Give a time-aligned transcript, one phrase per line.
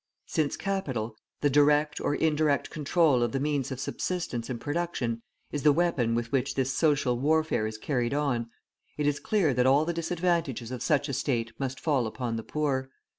[0.25, 5.61] Since capital, the direct or indirect control of the means of subsistence and production, is
[5.61, 8.49] the weapon with which this social warfare is carried on,
[8.97, 12.41] it is clear that all the disadvantages of such a state must fall upon the
[12.43, 12.89] poor.